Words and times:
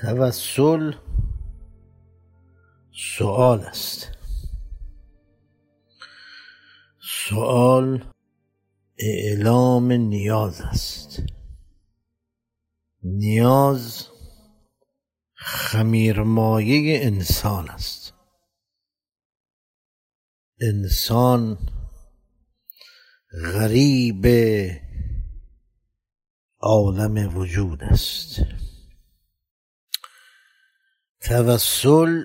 توسل 0.00 0.92
سؤال 2.92 3.60
است. 3.60 4.12
سؤال 7.28 8.04
اعلام 8.98 9.92
نیاز 9.92 10.60
است. 10.60 11.22
نیاز 13.02 14.06
خمیرمایه 15.34 17.06
انسان 17.06 17.70
است. 17.70 18.14
انسان 20.60 21.58
غریب 23.54 24.26
عالم 26.60 27.36
وجود 27.36 27.84
است. 27.84 28.40
توسل 31.28 32.24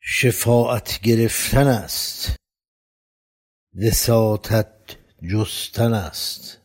شفاعت 0.00 1.00
گرفتن 1.00 1.66
است. 1.66 2.36
وساطت 3.74 4.96
جستن 5.32 5.92
است. 5.92 6.60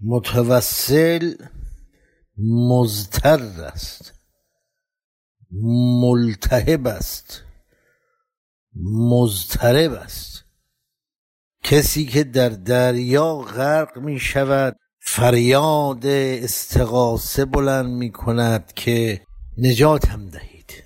متوسل 0.00 1.34
مضطر 2.38 3.40
است. 3.60 4.12
ملتهب 6.02 6.86
است. 6.86 7.42
مضطرب 8.84 9.92
است. 9.92 10.44
کسی 11.64 12.06
که 12.06 12.24
در 12.24 12.48
دریا 12.48 13.34
غرق 13.34 13.98
می 13.98 14.20
شود 14.20 14.76
فریاد 15.04 16.06
استغاثه 16.06 17.44
بلند 17.44 17.86
می 17.86 18.10
کند 18.10 18.72
که 18.72 19.20
نجاتم 19.58 20.28
دهید. 20.28 20.84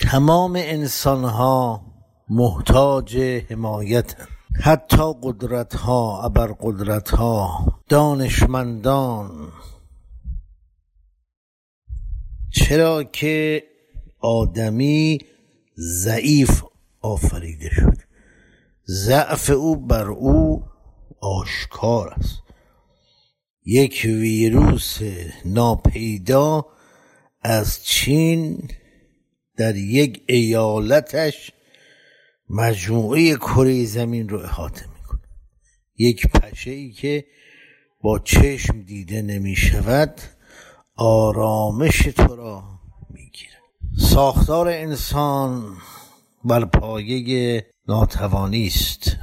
تمام 0.00 0.56
انسان 0.56 1.24
ها 1.24 1.82
محتاج 2.28 3.16
حمایت 3.50 4.14
حتی 4.62 5.14
قدرت 5.22 5.74
ها 5.74 6.22
ابر 6.24 6.46
قدرت 6.60 7.10
ها 7.10 7.66
دانشمندان. 7.88 9.52
چرا 12.52 13.04
که 13.04 13.62
آدمی 14.18 15.18
ضعیف 15.78 16.62
آفریده 17.00 17.70
شد. 17.70 17.96
ضعف 18.88 19.50
او 19.50 19.76
بر 19.76 20.08
او 20.08 20.64
آشکار 21.20 22.08
است. 22.08 22.47
یک 23.70 24.00
ویروس 24.04 24.98
ناپیدا 25.44 26.66
از 27.42 27.84
چین 27.84 28.70
در 29.56 29.76
یک 29.76 30.22
ایالتش 30.26 31.52
مجموعه 32.50 33.34
کره 33.36 33.84
زمین 33.84 34.28
رو 34.28 34.38
احاطه 34.38 34.86
می‌کنه. 34.86 35.20
یک 35.98 36.26
پشه 36.26 36.70
ای 36.70 36.92
که 36.92 37.24
با 38.00 38.18
چشم 38.18 38.82
دیده 38.82 39.22
نمی 39.22 39.56
شود 39.56 40.20
آرامش 40.96 41.98
تو 41.98 42.36
را 42.36 42.64
می‌گیره. 43.10 43.58
ساختار 43.98 44.68
انسان 44.68 45.76
بر 46.44 46.64
پایه 46.64 47.66
ناتوانی 47.88 48.66
است. 48.66 49.16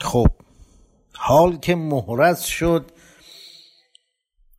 خب 0.00 0.26
حال 1.24 1.56
که 1.56 1.74
مهرس 1.74 2.44
شد 2.44 2.90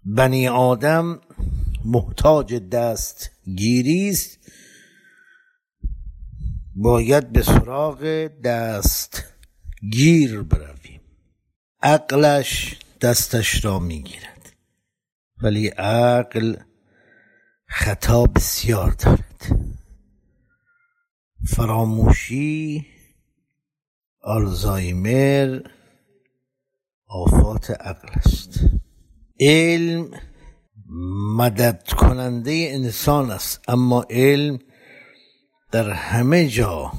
بنی 0.05 0.47
آدم 0.47 1.21
محتاج 1.85 2.53
دست 2.53 3.31
است. 4.09 4.39
باید 6.75 7.31
به 7.31 7.41
سراغ 7.41 8.27
دست 8.43 9.23
گیر 9.91 10.41
برویم. 10.41 11.01
عقلش 11.81 12.79
دستش 13.01 13.65
را 13.65 13.79
می‌گیرد. 13.79 14.53
ولی 15.41 15.67
عقل 15.67 16.55
خطا 17.67 18.23
بسیار 18.23 18.91
دارد. 18.91 19.51
فراموشی 21.47 22.85
آلزایمر 24.21 25.59
آفات 27.13 27.71
عقل 27.71 28.09
است. 28.15 28.59
علم 29.39 30.09
مدد 31.37 31.83
کننده 31.97 32.67
انسان 32.71 33.31
است 33.31 33.61
اما 33.67 34.05
علم 34.09 34.59
در 35.71 35.89
همه 35.89 36.47
جا 36.47 36.91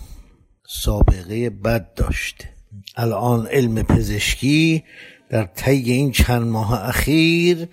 سابقه 0.82 1.50
بد 1.50 1.94
داشته. 1.94 2.48
الان 2.97 3.47
علم 3.47 3.82
پزشکی 3.82 4.84
در 5.30 5.44
طی 5.44 5.92
این 5.92 6.12
چند 6.12 6.42
ماه 6.42 6.88
اخیر 6.88 7.69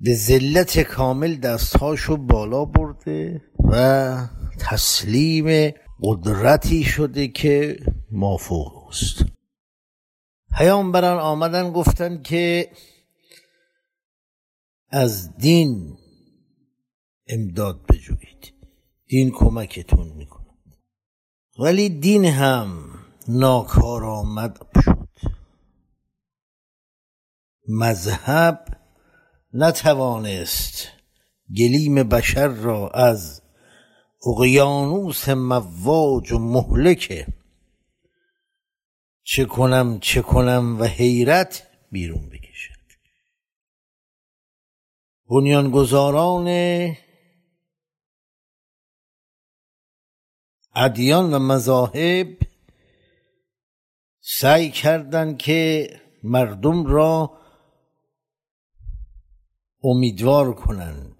به 0.00 0.14
ذلت 0.14 0.78
کامل 0.80 1.34
دستهاشو 1.34 2.16
بالا 2.16 2.64
برده 2.64 3.42
و 3.64 4.26
تسلیم 4.58 5.72
قدرتی 6.02 6.84
شده 6.84 7.28
که 7.28 7.76
مافوق 8.10 8.88
است. 8.88 9.24
پیامبران 10.54 11.18
آمدن 11.18 11.72
گفتن 11.72 12.22
که 12.22 12.70
از 14.88 15.36
دین 15.36 15.98
امداد 17.26 17.86
بجویید. 17.86 18.54
دین 19.06 19.30
کمکتون 19.30 20.08
می‌کنه 20.08 20.46
ولی 21.58 21.88
دین 21.88 22.24
هم 22.24 22.94
ناکارآمد 23.28 24.66
شد. 24.84 25.08
مذهب 27.68 28.64
نتوانست 29.54 30.88
گلیم 31.58 31.94
بشر 31.94 32.48
را 32.48 32.88
از 32.88 33.42
اقیانوس 34.26 35.28
مواج 35.28 36.32
و 36.32 36.38
مهلکه 36.38 37.26
چه 39.34 39.44
کنم 39.44 39.98
چه 40.00 40.22
کنم 40.22 40.80
و 40.80 40.84
حیرت 40.84 41.66
بیرون 41.90 42.28
بکشد. 42.28 42.72
بنیانگذاران 45.30 46.48
ادیان 50.74 51.34
و 51.34 51.38
مذاهب 51.38 52.38
سعی 54.20 54.70
کردند 54.70 55.38
که 55.38 55.90
مردم 56.22 56.86
را 56.86 57.38
امیدوار 59.82 60.54
کنند 60.54 61.16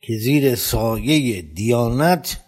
که 0.00 0.18
زیر 0.18 0.54
سایه 0.54 1.42
دیانت 1.42 2.44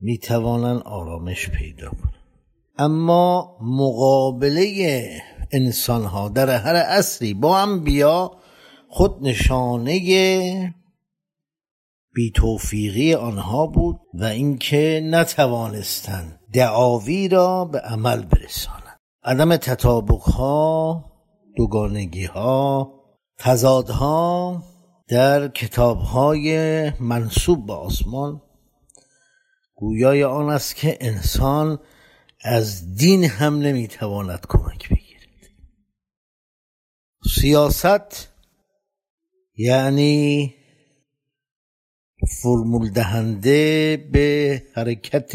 می‌توانند 0.00 0.82
آرامش 0.82 1.50
پیدا 1.50 1.90
کنند 1.90 2.13
اما 2.78 3.56
مقابله 3.60 5.08
انسان 5.52 6.04
ها 6.04 6.28
در 6.28 6.50
هر 6.50 6.76
عصری 6.76 7.34
با 7.34 7.58
انبیا 7.58 8.30
خود 8.88 9.16
نشانه 9.22 10.74
بی 12.14 12.30
توفیقی 12.30 13.14
آنها 13.14 13.66
بود 13.66 14.00
و 14.14 14.24
اینکه 14.24 15.00
نتوانستند 15.04 16.40
دعاوی 16.52 17.28
را 17.28 17.64
به 17.64 17.78
عمل 17.80 18.24
برسانند. 18.24 18.98
عدم 19.24 19.56
تطابق 19.56 20.20
ها 20.22 21.04
دوگانگی 21.56 22.24
ها 22.24 22.92
تضادها 23.38 24.62
در 25.08 25.48
کتاب 25.48 25.98
های 25.98 26.90
منصوب 27.00 27.66
به 27.66 27.72
آسمان 27.72 28.42
گویای 29.74 30.24
آن 30.24 30.50
است 30.50 30.76
که 30.76 30.98
انسان 31.00 31.78
از 32.46 32.96
دین 32.96 33.24
هم 33.24 33.58
نمی‌تواند 33.58 34.46
کمک 34.48 34.88
بگیرد. 34.88 35.50
سیاست 37.34 38.28
یعنی 39.56 40.54
فرمول 42.42 42.90
دهنده 42.90 43.96
به 44.12 44.62
حرکت 44.74 45.32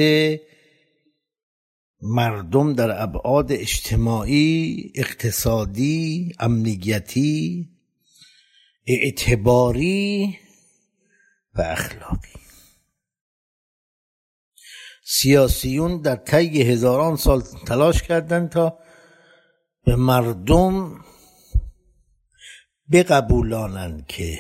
مردم 2.01 2.73
در 2.73 3.03
ابعاد 3.03 3.51
اجتماعی 3.51 4.91
اقتصادی 4.95 6.33
امنیتی 6.39 7.69
اعتباری 8.87 10.37
و 11.55 11.61
اخلاقی. 11.61 12.38
سیاسیون 15.11 16.01
در 16.01 16.15
طی 16.15 16.61
هزاران 16.61 17.15
سال 17.15 17.41
تلاش 17.67 18.03
کردند 18.03 18.49
تا 18.49 18.77
به 19.85 19.95
مردم 19.95 20.99
بقبولانند 22.91 24.07
که 24.07 24.39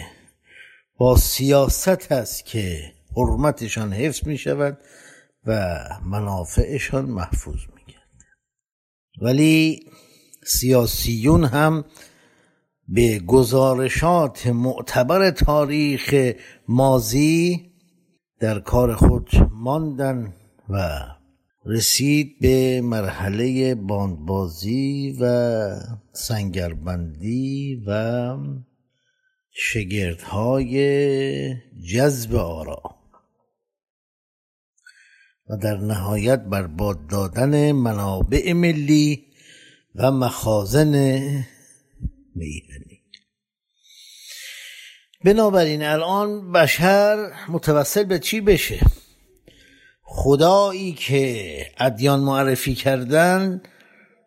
با 0.97 1.17
سیاست 1.17 2.11
است 2.11 2.45
که 2.45 2.93
حرمتشان 3.17 3.93
حفظ 3.93 4.27
می 4.27 4.37
شود 4.37 4.77
و 5.45 5.79
منافعشان 6.05 7.05
محفوظ 7.05 7.59
می 7.75 7.93
ولی 9.21 9.79
سیاسیون 10.45 11.43
هم 11.43 11.85
به 12.87 13.19
گزارشات 13.19 14.47
معتبر 14.47 15.31
تاریخ 15.31 16.33
مازی 16.67 17.71
در 18.39 18.59
کار 18.59 18.95
خود 18.95 19.29
ماندن. 19.51 20.38
و 20.69 21.05
رسید 21.65 22.39
به 22.41 22.81
مرحله 22.81 23.75
باندبازی 23.75 25.17
و 25.21 25.75
سنگربندی 26.13 27.83
و 27.87 28.35
شگردهای 29.51 30.75
جذب 31.93 32.35
آرا. 32.35 32.81
و 35.49 35.57
در 35.57 35.77
نهایت 35.77 36.39
برباد 36.39 37.07
دادن 37.07 37.71
منابع 37.71 38.53
ملی 38.53 39.25
و 39.95 40.11
مخازن 40.11 40.91
میهنی. 42.35 43.01
بنابراین 45.25 45.83
الان 45.83 46.51
بشر 46.51 47.31
متوسل 47.49 48.03
به 48.03 48.19
چی 48.19 48.41
بشه؟ 48.41 48.79
خدایی 50.11 50.93
که 50.93 51.65
ادیان 51.77 52.19
معرفی 52.19 52.75
کردن 52.75 53.61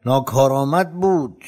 ناکارآمد 0.06 0.92
بود. 0.92 1.44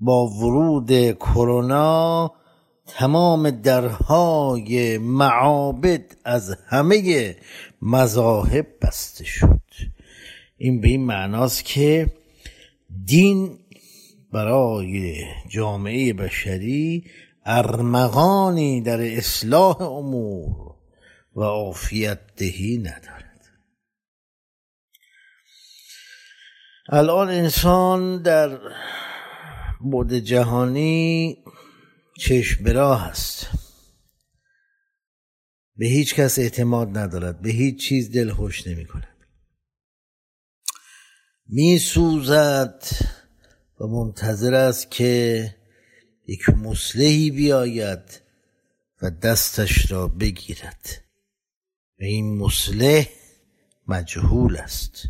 با 0.00 0.26
ورود 0.26 1.12
کرونا 1.12 2.32
تمام 2.86 3.50
درهای 3.50 4.98
معابد 4.98 6.16
از 6.24 6.56
همه 6.66 7.36
مذاهب 7.82 8.66
بسته 8.82 9.24
شد. 9.24 9.60
این 10.56 10.80
به 10.80 10.88
این 10.88 11.04
معناست 11.04 11.64
که 11.64 12.12
دین 13.04 13.58
برای 14.32 15.24
جامعه 15.48 16.12
بشری 16.12 17.04
ارمغانی 17.44 18.80
در 18.82 19.00
اصلاح 19.00 19.82
امور 19.82 20.74
و 21.36 21.40
عافیت 21.40 22.20
دهی 22.36 22.78
ندارد. 22.78 23.28
الان 26.88 27.30
انسان 27.30 28.22
در 28.22 28.58
بود 29.80 30.12
جهانی 30.12 31.36
چشم 32.20 32.64
براه 32.64 33.06
است. 33.06 33.46
به 35.76 35.86
هیچ 35.86 36.14
کس 36.14 36.38
اعتماد 36.38 36.98
ندارد. 36.98 37.42
به 37.42 37.50
هیچ 37.50 37.80
چیز 37.88 38.12
دل 38.12 38.32
خوش 38.32 38.66
نمی 38.66 38.86
کند. 38.86 39.18
می 41.46 41.78
سوزد 41.78 42.82
و 43.80 43.86
منتظر 43.86 44.54
است 44.54 44.90
که 44.90 45.54
یک 46.28 46.48
مسلحی 46.48 47.30
بیاید 47.30 48.20
و 49.02 49.10
دستش 49.10 49.90
را 49.90 50.08
بگیرد. 50.08 51.04
و 52.00 52.04
این 52.04 52.38
مسلح 52.38 53.08
مجهول 53.86 54.56
است 54.56 55.08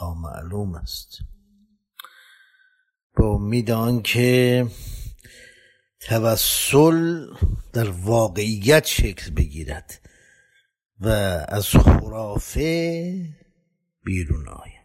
نامعلوم 0.00 0.74
است. 0.74 1.18
با 3.16 3.34
امید 3.34 4.02
که 4.02 4.66
توسل 6.00 7.26
در 7.72 7.90
واقعیت 7.90 8.86
شکل 8.86 9.30
بگیرد 9.30 10.00
و 11.00 11.08
از 11.48 11.66
خرافه 11.66 13.14
بیرون 14.04 14.48
آید. 14.48 14.77